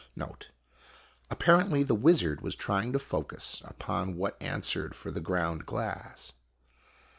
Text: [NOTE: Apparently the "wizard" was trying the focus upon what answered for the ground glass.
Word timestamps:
[NOTE: 0.15 0.47
Apparently 1.29 1.83
the 1.83 1.93
"wizard" 1.93 2.41
was 2.41 2.55
trying 2.55 2.91
the 2.91 2.97
focus 2.97 3.61
upon 3.65 4.15
what 4.15 4.35
answered 4.41 4.95
for 4.95 5.11
the 5.11 5.21
ground 5.21 5.67
glass. 5.67 6.33